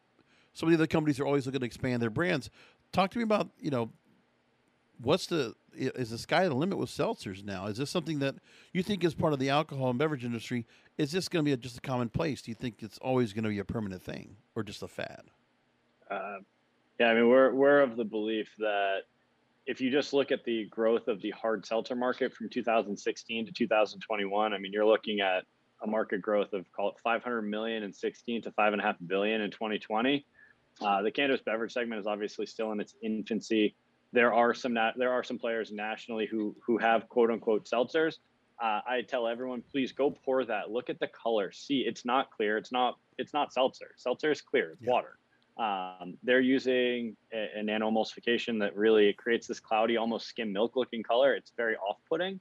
some 0.52 0.68
of 0.68 0.70
the 0.72 0.76
other 0.76 0.86
companies 0.86 1.20
are 1.20 1.26
always 1.26 1.46
looking 1.46 1.60
to 1.60 1.66
expand 1.66 2.02
their 2.02 2.10
brands. 2.10 2.50
Talk 2.92 3.10
to 3.12 3.18
me 3.18 3.24
about 3.24 3.48
you 3.60 3.70
know, 3.70 3.90
what's 5.02 5.26
the 5.26 5.54
is 5.72 6.10
the 6.10 6.18
sky 6.18 6.46
the 6.48 6.54
limit 6.54 6.78
with 6.78 6.90
seltzers 6.90 7.44
now? 7.44 7.66
Is 7.66 7.78
this 7.78 7.90
something 7.90 8.18
that 8.20 8.36
you 8.72 8.82
think 8.82 9.04
is 9.04 9.14
part 9.14 9.32
of 9.32 9.38
the 9.38 9.50
alcohol 9.50 9.90
and 9.90 9.98
beverage 9.98 10.24
industry? 10.24 10.66
Is 10.98 11.12
this 11.12 11.28
going 11.28 11.44
to 11.44 11.48
be 11.48 11.52
a, 11.52 11.56
just 11.56 11.78
a 11.78 11.80
commonplace? 11.80 12.42
Do 12.42 12.50
you 12.50 12.54
think 12.54 12.82
it's 12.82 12.98
always 12.98 13.32
going 13.32 13.44
to 13.44 13.50
be 13.50 13.58
a 13.58 13.64
permanent 13.64 14.02
thing 14.02 14.36
or 14.54 14.62
just 14.62 14.82
a 14.82 14.88
fad? 14.88 15.22
Uh, 16.10 16.38
yeah, 16.98 17.08
I 17.08 17.14
mean, 17.14 17.28
we're 17.28 17.52
we're 17.52 17.80
of 17.80 17.96
the 17.96 18.04
belief 18.04 18.48
that 18.58 19.02
if 19.66 19.80
you 19.80 19.90
just 19.90 20.12
look 20.12 20.32
at 20.32 20.44
the 20.44 20.66
growth 20.66 21.08
of 21.08 21.22
the 21.22 21.30
hard 21.30 21.64
seltzer 21.64 21.94
market 21.94 22.34
from 22.34 22.48
2016 22.48 23.46
to 23.46 23.52
2021, 23.52 24.52
I 24.52 24.58
mean, 24.58 24.72
you're 24.72 24.86
looking 24.86 25.20
at 25.20 25.44
a 25.82 25.86
market 25.86 26.20
growth 26.20 26.52
of 26.52 26.70
call 26.72 26.90
it 26.90 26.96
500 27.02 27.42
million 27.42 27.82
in 27.82 27.92
16 27.92 28.42
to 28.42 28.52
five 28.52 28.72
and 28.72 28.82
a 28.82 28.84
half 28.84 28.96
billion 29.06 29.40
in 29.40 29.50
2020. 29.50 30.26
Uh, 30.80 31.02
the 31.02 31.10
cannabis 31.10 31.40
beverage 31.40 31.72
segment 31.72 32.00
is 32.00 32.06
obviously 32.06 32.46
still 32.46 32.72
in 32.72 32.80
its 32.80 32.94
infancy. 33.02 33.74
There 34.12 34.32
are 34.32 34.54
some 34.54 34.74
na- 34.74 34.92
there 34.96 35.12
are 35.12 35.22
some 35.22 35.38
players 35.38 35.70
nationally 35.70 36.26
who 36.26 36.56
who 36.64 36.78
have 36.78 37.08
quote 37.08 37.30
unquote 37.30 37.66
seltzers. 37.66 38.18
Uh, 38.60 38.80
I 38.86 39.02
tell 39.08 39.26
everyone, 39.26 39.62
please 39.72 39.92
go 39.92 40.10
pour 40.10 40.44
that. 40.44 40.70
Look 40.70 40.90
at 40.90 41.00
the 41.00 41.06
color. 41.08 41.50
See, 41.52 41.80
it's 41.80 42.04
not 42.04 42.30
clear. 42.30 42.58
It's 42.58 42.72
not 42.72 42.98
it's 43.18 43.32
not 43.32 43.52
seltzer. 43.52 43.92
Seltzer 43.96 44.30
is 44.30 44.40
clear. 44.40 44.72
It's 44.72 44.82
yeah. 44.82 44.90
water. 44.90 45.18
Um, 45.56 46.16
they're 46.22 46.40
using 46.40 47.16
a, 47.32 47.58
a 47.58 47.62
nano 47.62 47.90
emulsification 47.90 48.58
that 48.60 48.74
really 48.76 49.12
creates 49.12 49.46
this 49.46 49.60
cloudy, 49.60 49.96
almost 49.96 50.26
skim 50.26 50.52
milk 50.52 50.74
looking 50.74 51.02
color. 51.02 51.34
It's 51.34 51.52
very 51.56 51.76
off 51.76 51.98
putting. 52.08 52.40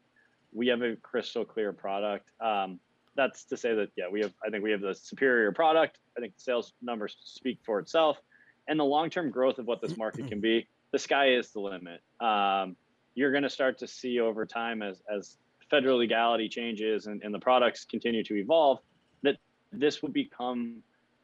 We 0.54 0.68
have 0.68 0.82
a 0.82 0.96
crystal 0.96 1.44
clear 1.44 1.74
product. 1.74 2.30
Um, 2.40 2.80
that's 3.16 3.44
to 3.46 3.58
say 3.58 3.76
that, 3.76 3.90
yeah, 3.98 4.06
we 4.10 4.22
have, 4.22 4.34
I 4.46 4.50
think 4.50 4.64
we 4.64 4.72
have 4.72 4.80
the 4.80 4.96
superior 4.96 5.52
product. 5.52 6.00
I 6.18 6.22
think 6.22 6.36
the 6.38 6.42
sales 6.42 6.74
numbers 6.82 7.18
speak 7.24 7.60
for 7.64 7.80
itself. 7.80 8.22
And 8.70 8.80
the 8.80 8.86
long 8.86 9.10
term 9.10 9.30
growth 9.32 9.60
of 9.60 9.66
what 9.66 9.82
this 9.82 9.98
market 9.98 10.28
can 10.28 10.40
be, 10.40 10.68
the 10.91 11.00
sky 11.00 11.34
is 11.34 11.51
the 11.51 11.60
limit. 11.60 12.01
Um, 12.19 12.75
you're 13.15 13.31
going 13.31 13.43
to 13.43 13.50
start 13.50 13.77
to 13.79 13.88
see 13.88 14.19
over 14.19 14.46
time 14.46 14.81
as, 14.81 15.01
as 15.13 15.38
federal 15.69 15.98
legality 15.98 16.50
changes 16.50 17.08
and, 17.08 17.22
and 17.24 17.34
the 17.34 17.39
products 17.39 17.86
continue 17.86 18.24
to 18.24 18.36
evolve 18.36 18.79
that 19.24 19.38
this 19.72 20.01
will 20.01 20.10
become 20.10 20.81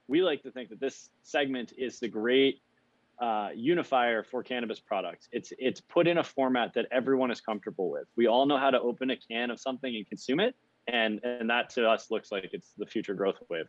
we 0.08 0.22
like 0.22 0.44
to 0.44 0.52
think 0.52 0.70
that 0.70 0.80
this 0.80 1.10
segment 1.24 1.74
is 1.78 2.00
the 2.00 2.08
great 2.08 2.62
uh, 3.20 3.50
unifier 3.56 4.24
for 4.24 4.44
cannabis 4.44 4.80
products. 4.80 5.28
It's 5.32 5.54
it's 5.58 5.82
put 5.82 6.08
in 6.08 6.18
a 6.18 6.24
format 6.24 6.74
that 6.76 6.86
everyone 6.92 7.32
is 7.32 7.42
comfortable 7.42 7.90
with. 7.90 8.08
We 8.16 8.28
all 8.28 8.46
know 8.46 8.58
how 8.58 8.70
to 8.70 8.80
open 8.80 9.10
a 9.10 9.18
can 9.18 9.52
of 9.52 9.60
something 9.60 9.96
and 9.96 10.08
consume 10.08 10.40
it, 10.40 10.56
and 10.88 11.20
and 11.24 11.50
that 11.50 11.70
to 11.72 11.90
us 11.90 12.12
looks 12.12 12.32
like 12.32 12.50
it's 12.52 12.74
the 12.78 12.86
future 12.86 13.14
growth 13.14 13.38
wave. 13.50 13.68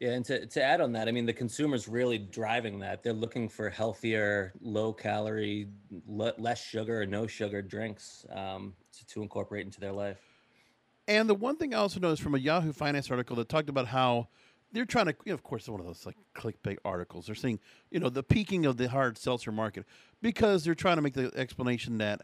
Yeah, 0.00 0.12
and 0.12 0.24
to, 0.24 0.46
to 0.46 0.62
add 0.62 0.80
on 0.80 0.92
that, 0.92 1.08
I 1.08 1.12
mean, 1.12 1.26
the 1.26 1.32
consumer's 1.34 1.86
really 1.86 2.16
driving 2.16 2.78
that. 2.78 3.02
They're 3.02 3.12
looking 3.12 3.50
for 3.50 3.68
healthier, 3.68 4.54
low 4.62 4.94
calorie, 4.94 5.68
less 6.06 6.62
sugar 6.62 7.02
or 7.02 7.06
no 7.06 7.26
sugar 7.26 7.60
drinks 7.60 8.24
um, 8.34 8.72
to, 8.96 9.06
to 9.08 9.22
incorporate 9.22 9.66
into 9.66 9.78
their 9.78 9.92
life. 9.92 10.18
And 11.06 11.28
the 11.28 11.34
one 11.34 11.56
thing 11.56 11.74
I 11.74 11.78
also 11.78 12.00
noticed 12.00 12.22
from 12.22 12.34
a 12.34 12.38
Yahoo 12.38 12.72
Finance 12.72 13.10
article 13.10 13.36
that 13.36 13.50
talked 13.50 13.68
about 13.68 13.88
how 13.88 14.28
they're 14.72 14.86
trying 14.86 15.06
to, 15.06 15.14
you 15.24 15.32
know, 15.32 15.34
of 15.34 15.42
course, 15.42 15.68
one 15.68 15.80
of 15.80 15.86
those 15.86 16.06
like 16.06 16.16
clickbait 16.34 16.78
articles. 16.84 17.26
They're 17.26 17.34
saying, 17.34 17.60
you 17.90 18.00
know, 18.00 18.08
the 18.08 18.22
peaking 18.22 18.64
of 18.64 18.78
the 18.78 18.88
hard 18.88 19.18
seltzer 19.18 19.52
market 19.52 19.84
because 20.22 20.64
they're 20.64 20.74
trying 20.74 20.96
to 20.96 21.02
make 21.02 21.14
the 21.14 21.30
explanation 21.34 21.98
that, 21.98 22.22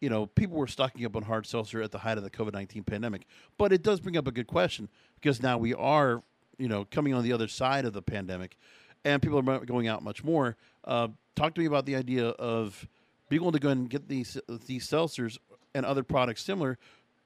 you 0.00 0.10
know, 0.10 0.26
people 0.26 0.58
were 0.58 0.66
stocking 0.66 1.04
up 1.04 1.16
on 1.16 1.22
hard 1.22 1.46
seltzer 1.46 1.82
at 1.82 1.90
the 1.90 1.98
height 1.98 2.18
of 2.18 2.24
the 2.24 2.30
COVID 2.30 2.52
19 2.52 2.84
pandemic. 2.84 3.26
But 3.58 3.72
it 3.72 3.82
does 3.82 3.98
bring 3.98 4.16
up 4.16 4.28
a 4.28 4.32
good 4.32 4.46
question 4.46 4.88
because 5.16 5.42
now 5.42 5.58
we 5.58 5.74
are, 5.74 6.22
you 6.58 6.68
know, 6.68 6.84
coming 6.90 7.14
on 7.14 7.22
the 7.22 7.32
other 7.32 7.48
side 7.48 7.84
of 7.84 7.92
the 7.92 8.02
pandemic 8.02 8.56
and 9.04 9.22
people 9.22 9.38
are 9.38 9.64
going 9.64 9.88
out 9.88 10.02
much 10.02 10.24
more. 10.24 10.56
Uh, 10.84 11.08
talk 11.34 11.54
to 11.54 11.60
me 11.60 11.66
about 11.66 11.86
the 11.86 11.96
idea 11.96 12.28
of 12.28 12.88
being 13.28 13.42
able 13.42 13.52
to 13.52 13.58
go 13.58 13.68
and 13.68 13.88
get 13.88 14.08
these, 14.08 14.38
these 14.66 14.88
seltzers 14.88 15.38
and 15.74 15.84
other 15.84 16.02
products 16.02 16.42
similar 16.42 16.78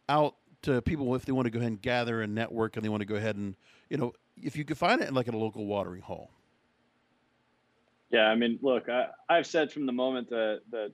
out 0.09 0.35
to 0.63 0.83
people 0.83 1.15
if 1.15 1.25
they 1.25 1.33
want 1.33 1.47
to 1.47 1.51
go 1.51 1.59
ahead 1.59 1.71
and 1.71 1.81
gather 1.81 2.21
and 2.21 2.35
network 2.35 2.77
and 2.77 2.85
they 2.85 2.89
want 2.89 3.01
to 3.01 3.07
go 3.07 3.15
ahead 3.15 3.37
and 3.37 3.57
you 3.89 3.97
know 3.97 4.13
if 4.37 4.57
you 4.57 4.65
could 4.65 4.77
find 4.77 5.01
it 5.01 5.13
like 5.13 5.29
at 5.29 5.35
a 5.35 5.39
local 5.39 5.67
watering 5.67 6.03
hole 6.03 6.31
yeah 8.11 8.27
i 8.27 8.35
mean 8.35 8.59
look 8.61 8.89
I, 8.89 9.07
i've 9.29 9.47
said 9.47 9.73
from 9.73 9.87
the 9.87 9.93
moment 9.93 10.29
that 10.31 10.61
that 10.71 10.93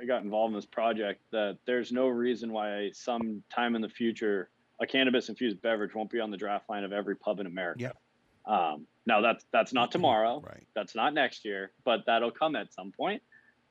i 0.00 0.04
got 0.04 0.22
involved 0.22 0.52
in 0.52 0.56
this 0.56 0.66
project 0.66 1.20
that 1.32 1.58
there's 1.66 1.90
no 1.90 2.06
reason 2.06 2.52
why 2.52 2.90
some 2.92 3.42
time 3.50 3.74
in 3.74 3.82
the 3.82 3.88
future 3.88 4.50
a 4.82 4.86
cannabis 4.86 5.28
infused 5.28 5.62
beverage 5.62 5.94
won't 5.94 6.10
be 6.10 6.20
on 6.20 6.30
the 6.30 6.36
draft 6.36 6.68
line 6.68 6.84
of 6.84 6.92
every 6.92 7.16
pub 7.16 7.40
in 7.40 7.46
america 7.46 7.80
yeah. 7.80 7.90
Um, 8.44 8.86
now 9.06 9.20
that's 9.20 9.46
that's 9.52 9.72
not 9.72 9.92
tomorrow 9.92 10.40
right 10.46 10.66
that's 10.74 10.94
not 10.94 11.14
next 11.14 11.44
year 11.44 11.72
but 11.84 12.00
that'll 12.06 12.32
come 12.32 12.56
at 12.56 12.72
some 12.72 12.92
point 12.92 13.22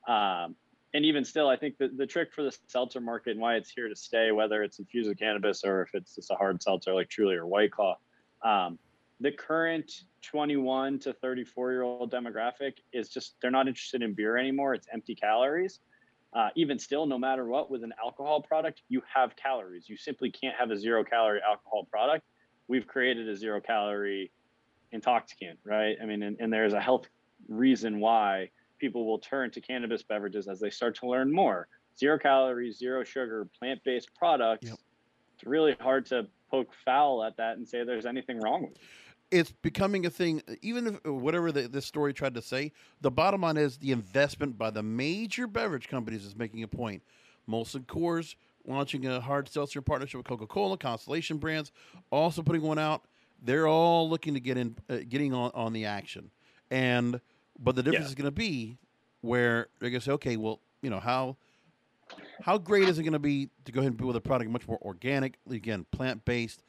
um, 0.08 0.56
and 0.94 1.04
even 1.04 1.24
still, 1.24 1.48
I 1.48 1.56
think 1.56 1.78
the, 1.78 1.88
the 1.88 2.06
trick 2.06 2.32
for 2.32 2.42
the 2.42 2.56
seltzer 2.66 3.00
market 3.00 3.30
and 3.30 3.40
why 3.40 3.54
it's 3.54 3.70
here 3.70 3.88
to 3.88 3.96
stay, 3.96 4.30
whether 4.30 4.62
it's 4.62 4.78
infused 4.78 5.08
with 5.08 5.18
cannabis 5.18 5.64
or 5.64 5.82
if 5.82 5.94
it's 5.94 6.14
just 6.14 6.30
a 6.30 6.34
hard 6.34 6.62
seltzer 6.62 6.92
like 6.92 7.08
Truly 7.08 7.34
or 7.34 7.46
White 7.46 7.72
Claw, 7.72 7.96
um, 8.44 8.78
the 9.20 9.32
current 9.32 10.02
21 10.22 10.98
to 11.00 11.12
34 11.12 11.72
year 11.72 11.82
old 11.82 12.12
demographic 12.12 12.74
is 12.92 13.08
just 13.08 13.36
they're 13.40 13.50
not 13.50 13.68
interested 13.68 14.02
in 14.02 14.12
beer 14.12 14.36
anymore. 14.36 14.74
It's 14.74 14.88
empty 14.92 15.14
calories. 15.14 15.80
Uh, 16.34 16.48
even 16.56 16.78
still, 16.78 17.04
no 17.04 17.18
matter 17.18 17.44
what, 17.44 17.70
with 17.70 17.84
an 17.84 17.92
alcohol 18.02 18.40
product, 18.40 18.82
you 18.88 19.02
have 19.14 19.36
calories. 19.36 19.88
You 19.88 19.96
simply 19.96 20.30
can't 20.30 20.56
have 20.56 20.70
a 20.70 20.78
zero 20.78 21.04
calorie 21.04 21.40
alcohol 21.46 21.86
product. 21.90 22.24
We've 22.68 22.86
created 22.86 23.28
a 23.28 23.36
zero 23.36 23.60
calorie 23.60 24.32
intoxicant, 24.92 25.58
right? 25.64 25.96
I 26.02 26.06
mean, 26.06 26.22
and, 26.22 26.36
and 26.40 26.52
there's 26.52 26.72
a 26.72 26.80
health 26.80 27.06
reason 27.48 28.00
why 28.00 28.50
people 28.78 29.06
will 29.06 29.18
turn 29.18 29.50
to 29.50 29.60
cannabis 29.60 30.02
beverages 30.02 30.48
as 30.48 30.58
they 30.58 30.70
start 30.70 30.96
to 30.96 31.06
learn 31.06 31.32
more. 31.32 31.68
Zero 31.98 32.18
calories, 32.18 32.78
zero 32.78 33.04
sugar, 33.04 33.46
plant 33.58 33.80
based 33.84 34.08
products. 34.14 34.68
Yep. 34.68 34.78
It's 35.34 35.44
really 35.44 35.76
hard 35.80 36.06
to 36.06 36.26
poke 36.50 36.72
foul 36.84 37.24
at 37.24 37.36
that 37.36 37.58
and 37.58 37.68
say 37.68 37.84
there's 37.84 38.06
anything 38.06 38.40
wrong 38.40 38.62
with 38.62 38.72
it. 38.72 38.78
It's 39.32 39.50
becoming 39.50 40.04
a 40.04 40.10
thing, 40.10 40.42
even 40.60 40.86
if 40.86 41.04
whatever 41.06 41.50
the, 41.50 41.66
this 41.66 41.86
story 41.86 42.12
tried 42.12 42.34
to 42.34 42.42
say, 42.42 42.70
the 43.00 43.10
bottom 43.10 43.40
line 43.40 43.56
is 43.56 43.78
the 43.78 43.90
investment 43.90 44.58
by 44.58 44.70
the 44.70 44.82
major 44.82 45.46
beverage 45.46 45.88
companies 45.88 46.24
is 46.26 46.36
making 46.36 46.62
a 46.62 46.68
point. 46.68 47.02
Molson 47.48 47.86
Coors 47.86 48.34
launching 48.66 49.06
a 49.06 49.20
hard 49.20 49.48
seltzer 49.48 49.80
partnership 49.80 50.18
with 50.18 50.26
Coca 50.26 50.46
Cola, 50.46 50.76
Constellation 50.76 51.38
Brands 51.38 51.72
also 52.10 52.42
putting 52.42 52.62
one 52.62 52.78
out. 52.78 53.04
They're 53.42 53.66
all 53.66 54.08
looking 54.08 54.34
to 54.34 54.40
get 54.40 54.58
in, 54.58 54.76
uh, 54.88 54.98
getting 55.08 55.32
on, 55.32 55.50
on 55.54 55.72
the 55.72 55.86
action. 55.86 56.30
And 56.70 57.20
but 57.58 57.74
the 57.74 57.82
difference 57.82 58.04
yeah. 58.04 58.10
is 58.10 58.14
going 58.14 58.26
to 58.26 58.30
be 58.30 58.76
where 59.22 59.68
they're 59.80 59.90
going 59.90 60.00
to 60.00 60.04
say, 60.04 60.12
okay, 60.12 60.36
well, 60.36 60.60
you 60.82 60.90
know, 60.90 61.00
how 61.00 61.36
how 62.42 62.58
great 62.58 62.88
is 62.88 62.98
it 62.98 63.02
going 63.02 63.14
to 63.14 63.18
be 63.18 63.48
to 63.64 63.72
go 63.72 63.80
ahead 63.80 63.92
and 63.92 63.96
build 63.96 64.14
a 64.14 64.20
product 64.20 64.50
much 64.50 64.68
more 64.68 64.78
organic, 64.82 65.38
again, 65.50 65.86
plant 65.90 66.24
based? 66.24 66.62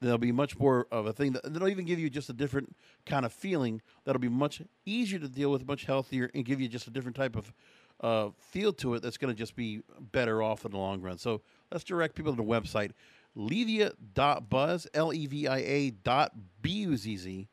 There'll 0.00 0.18
be 0.18 0.32
much 0.32 0.58
more 0.58 0.86
of 0.90 1.06
a 1.06 1.12
thing 1.12 1.32
that 1.32 1.42
that'll 1.44 1.68
even 1.68 1.84
give 1.84 1.98
you 1.98 2.08
just 2.08 2.30
a 2.30 2.32
different 2.32 2.74
kind 3.04 3.26
of 3.26 3.32
feeling. 3.32 3.82
That'll 4.04 4.20
be 4.20 4.28
much 4.28 4.62
easier 4.86 5.18
to 5.18 5.28
deal 5.28 5.50
with, 5.50 5.66
much 5.66 5.84
healthier, 5.84 6.30
and 6.34 6.44
give 6.44 6.60
you 6.60 6.68
just 6.68 6.86
a 6.86 6.90
different 6.90 7.16
type 7.16 7.36
of 7.36 7.52
uh, 8.00 8.30
feel 8.38 8.72
to 8.74 8.94
it. 8.94 9.02
That's 9.02 9.18
going 9.18 9.32
to 9.32 9.38
just 9.38 9.54
be 9.56 9.82
better 10.12 10.42
off 10.42 10.64
in 10.64 10.70
the 10.70 10.78
long 10.78 11.02
run. 11.02 11.18
So 11.18 11.42
let's 11.70 11.84
direct 11.84 12.14
people 12.14 12.32
to 12.32 12.36
the 12.36 12.42
website 12.42 12.92
levia.buzz, 13.36 14.86
L 14.94 15.12
E 15.12 15.26
V 15.26 15.46
I 15.46 15.58
A 15.58 15.90
dot 15.90 16.32
B 16.62 16.70
U 16.70 16.96
Z 16.96 17.16
Z. 17.16 17.48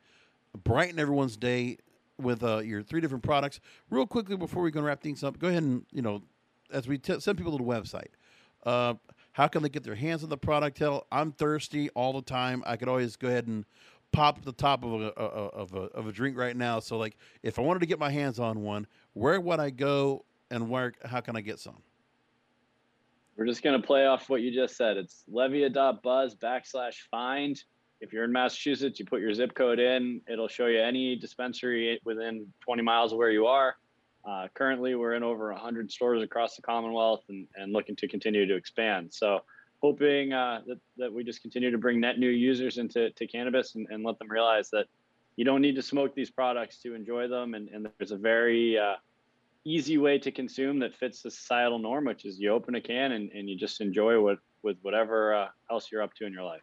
Brighten 0.64 0.98
everyone's 0.98 1.36
day 1.36 1.78
with 2.20 2.42
uh, 2.42 2.58
your 2.58 2.82
three 2.82 3.00
different 3.00 3.22
products. 3.22 3.60
Real 3.90 4.06
quickly 4.06 4.36
before 4.36 4.62
we 4.62 4.72
and 4.72 4.84
wrap 4.84 5.00
things 5.00 5.22
up, 5.22 5.38
go 5.38 5.48
ahead 5.48 5.62
and 5.62 5.84
you 5.92 6.02
know, 6.02 6.22
as 6.72 6.88
we 6.88 6.98
t- 6.98 7.20
send 7.20 7.38
people 7.38 7.56
to 7.56 7.62
the 7.62 7.70
website, 7.70 8.08
uh, 8.64 8.94
How 9.38 9.46
can 9.46 9.62
they 9.62 9.68
get 9.68 9.84
their 9.84 9.94
hands 9.94 10.24
on 10.24 10.30
the 10.30 10.36
product? 10.36 10.80
Hell, 10.80 11.06
I'm 11.12 11.30
thirsty 11.30 11.90
all 11.90 12.12
the 12.12 12.22
time. 12.22 12.60
I 12.66 12.76
could 12.76 12.88
always 12.88 13.14
go 13.14 13.28
ahead 13.28 13.46
and 13.46 13.64
pop 14.10 14.42
the 14.42 14.50
top 14.50 14.82
of 14.82 15.00
a, 15.00 15.06
of 15.12 15.74
a 15.74 15.82
of 15.82 16.08
a 16.08 16.12
drink 16.12 16.36
right 16.36 16.56
now. 16.56 16.80
So 16.80 16.98
like, 16.98 17.16
if 17.44 17.56
I 17.56 17.62
wanted 17.62 17.78
to 17.78 17.86
get 17.86 18.00
my 18.00 18.10
hands 18.10 18.40
on 18.40 18.62
one, 18.62 18.88
where 19.12 19.40
would 19.40 19.60
I 19.60 19.70
go 19.70 20.24
and 20.50 20.68
where? 20.68 20.92
How 21.04 21.20
can 21.20 21.36
I 21.36 21.40
get 21.40 21.60
some? 21.60 21.76
We're 23.36 23.46
just 23.46 23.62
gonna 23.62 23.80
play 23.80 24.06
off 24.06 24.28
what 24.28 24.42
you 24.42 24.52
just 24.52 24.76
said. 24.76 24.96
It's 24.96 25.22
levia.buzz 25.32 26.34
backslash 26.34 26.96
find. 27.08 27.62
If 28.00 28.12
you're 28.12 28.24
in 28.24 28.32
Massachusetts, 28.32 28.98
you 28.98 29.06
put 29.06 29.20
your 29.20 29.32
zip 29.34 29.54
code 29.54 29.78
in. 29.78 30.20
It'll 30.28 30.48
show 30.48 30.66
you 30.66 30.80
any 30.80 31.14
dispensary 31.14 32.00
within 32.04 32.48
20 32.64 32.82
miles 32.82 33.12
of 33.12 33.18
where 33.18 33.30
you 33.30 33.46
are. 33.46 33.76
Uh, 34.24 34.48
currently, 34.54 34.94
we're 34.94 35.14
in 35.14 35.22
over 35.22 35.52
100 35.52 35.90
stores 35.90 36.22
across 36.22 36.56
the 36.56 36.62
Commonwealth 36.62 37.24
and, 37.28 37.46
and 37.56 37.72
looking 37.72 37.96
to 37.96 38.08
continue 38.08 38.46
to 38.46 38.54
expand. 38.54 39.12
So, 39.12 39.42
hoping 39.80 40.32
uh, 40.32 40.62
that, 40.66 40.78
that 40.96 41.12
we 41.12 41.22
just 41.24 41.40
continue 41.40 41.70
to 41.70 41.78
bring 41.78 42.00
net 42.00 42.18
new 42.18 42.28
users 42.28 42.78
into 42.78 43.10
to 43.10 43.26
cannabis 43.26 43.74
and, 43.76 43.86
and 43.90 44.04
let 44.04 44.18
them 44.18 44.28
realize 44.28 44.70
that 44.70 44.86
you 45.36 45.44
don't 45.44 45.60
need 45.60 45.76
to 45.76 45.82
smoke 45.82 46.14
these 46.14 46.30
products 46.30 46.78
to 46.78 46.94
enjoy 46.94 47.28
them. 47.28 47.54
And, 47.54 47.68
and 47.68 47.88
there's 47.98 48.10
a 48.10 48.16
very 48.16 48.76
uh, 48.76 48.96
easy 49.64 49.96
way 49.96 50.18
to 50.18 50.32
consume 50.32 50.80
that 50.80 50.94
fits 50.96 51.22
the 51.22 51.30
societal 51.30 51.78
norm, 51.78 52.06
which 52.06 52.24
is 52.24 52.40
you 52.40 52.50
open 52.50 52.74
a 52.74 52.80
can 52.80 53.12
and, 53.12 53.30
and 53.30 53.48
you 53.48 53.56
just 53.56 53.80
enjoy 53.80 54.20
what 54.20 54.38
with 54.62 54.76
whatever 54.82 55.34
uh, 55.34 55.48
else 55.70 55.90
you're 55.92 56.02
up 56.02 56.12
to 56.14 56.26
in 56.26 56.32
your 56.32 56.42
life. 56.42 56.62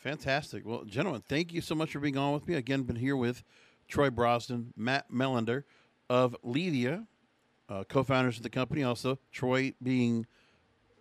Fantastic. 0.00 0.66
Well, 0.66 0.84
gentlemen, 0.84 1.22
thank 1.26 1.52
you 1.52 1.60
so 1.60 1.74
much 1.74 1.92
for 1.92 2.00
being 2.00 2.18
on 2.18 2.34
with 2.34 2.46
me. 2.46 2.54
Again, 2.54 2.82
been 2.82 2.96
here 2.96 3.16
with 3.16 3.42
Troy 3.88 4.10
Brosnan, 4.10 4.72
Matt 4.76 5.10
Melander 5.10 5.64
of 6.10 6.36
Levia, 6.44 7.06
uh, 7.68 7.84
co-founders 7.84 8.36
of 8.36 8.42
the 8.42 8.50
company. 8.50 8.82
Also, 8.82 9.18
Troy 9.30 9.72
being 9.80 10.26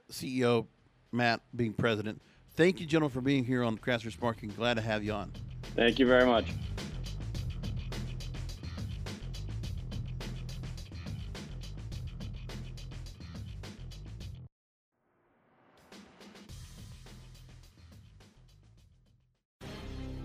CEO, 0.10 0.68
Matt 1.12 1.42
being 1.56 1.74
president. 1.74 2.22
Thank 2.56 2.80
you, 2.80 2.86
gentlemen, 2.86 3.12
for 3.12 3.22
being 3.22 3.44
here 3.44 3.64
on 3.64 3.78
Grassroots 3.78 4.22
Marketing. 4.22 4.54
Glad 4.56 4.76
to 4.76 4.82
have 4.82 5.04
you 5.04 5.12
on. 5.12 5.32
Thank 5.76 5.98
you 5.98 6.06
very 6.06 6.26
much. 6.26 6.46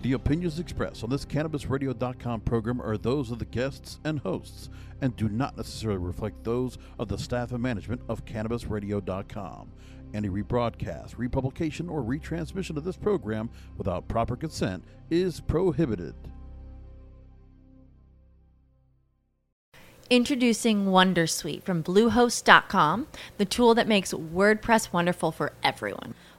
The 0.05 0.13
opinions 0.13 0.59
expressed 0.59 1.03
on 1.03 1.09
this 1.09 1.25
CannabisRadio.com 1.25 2.41
program 2.41 2.79
are 2.79 2.95
those 2.95 3.31
of 3.31 3.39
the 3.39 3.45
guests 3.45 3.99
and 4.03 4.19
hosts 4.19 4.69
and 5.01 5.15
do 5.15 5.27
not 5.27 5.57
necessarily 5.57 5.97
reflect 5.97 6.43
those 6.43 6.77
of 6.99 7.07
the 7.07 7.17
staff 7.17 7.53
and 7.53 7.63
management 7.63 8.03
of 8.07 8.23
CannabisRadio.com. 8.23 9.71
Any 10.13 10.29
rebroadcast, 10.29 11.17
republication, 11.17 11.89
or 11.89 12.03
retransmission 12.03 12.77
of 12.77 12.83
this 12.83 12.97
program 12.97 13.49
without 13.79 14.07
proper 14.07 14.35
consent 14.35 14.83
is 15.09 15.39
prohibited. 15.39 16.13
Introducing 20.11 20.85
Wondersuite 20.85 21.63
from 21.63 21.81
Bluehost.com, 21.81 23.07
the 23.39 23.45
tool 23.45 23.73
that 23.73 23.87
makes 23.87 24.13
WordPress 24.13 24.93
wonderful 24.93 25.31
for 25.31 25.53
everyone. 25.63 26.13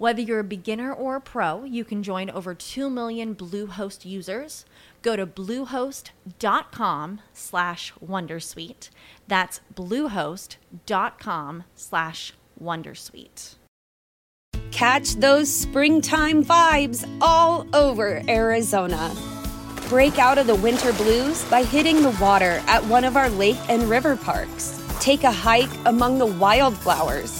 Whether 0.00 0.22
you're 0.22 0.40
a 0.40 0.44
beginner 0.44 0.94
or 0.94 1.16
a 1.16 1.20
pro, 1.20 1.64
you 1.64 1.84
can 1.84 2.02
join 2.02 2.30
over 2.30 2.54
2 2.54 2.88
million 2.88 3.34
Bluehost 3.34 4.06
users. 4.06 4.64
Go 5.02 5.14
to 5.14 5.26
bluehost.com 5.26 7.20
slash 7.34 7.92
wondersuite. 8.02 8.88
That's 9.28 9.60
bluehost.com 9.74 11.64
slash 11.74 12.32
wondersuite. 12.58 13.56
Catch 14.70 15.16
those 15.16 15.52
springtime 15.52 16.42
vibes 16.46 17.06
all 17.20 17.66
over 17.74 18.22
Arizona. 18.26 19.14
Break 19.90 20.18
out 20.18 20.38
of 20.38 20.46
the 20.46 20.54
winter 20.54 20.94
blues 20.94 21.44
by 21.50 21.62
hitting 21.62 22.00
the 22.00 22.16
water 22.18 22.62
at 22.66 22.82
one 22.86 23.04
of 23.04 23.18
our 23.18 23.28
lake 23.28 23.58
and 23.68 23.82
river 23.82 24.16
parks 24.16 24.80
Take 25.00 25.24
a 25.24 25.32
hike 25.32 25.70
among 25.86 26.18
the 26.18 26.26
wildflowers. 26.26 27.39